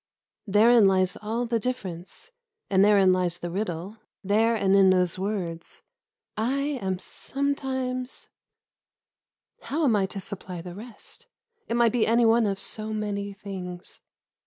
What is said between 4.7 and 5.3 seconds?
in those